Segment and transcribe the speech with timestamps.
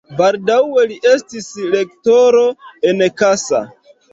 [0.19, 1.45] Baldaŭe li estis
[1.75, 2.43] rektoro
[2.93, 3.63] en Kassa.